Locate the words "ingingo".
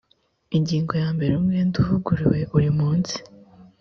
0.57-0.93